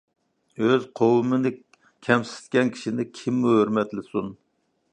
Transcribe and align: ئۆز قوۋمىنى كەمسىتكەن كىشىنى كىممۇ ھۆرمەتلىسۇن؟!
ئۆز 0.61 0.87
قوۋمىنى 0.99 1.51
كەمسىتكەن 2.07 2.71
كىشىنى 2.77 3.05
كىممۇ 3.21 3.55
ھۆرمەتلىسۇن؟! 3.59 4.37